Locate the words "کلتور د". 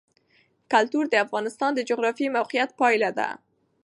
0.71-1.15